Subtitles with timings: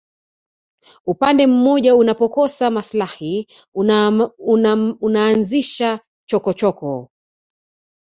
[1.05, 3.47] upande mmoja unapokosa maslahi
[4.99, 7.09] unaanzisha chokochoko